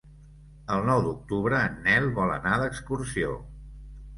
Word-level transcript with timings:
El 0.75 0.87
nou 0.87 1.01
d'octubre 1.07 1.59
en 1.67 1.77
Nel 1.89 2.09
vol 2.17 2.33
anar 2.39 2.57
d'excursió. 2.63 3.37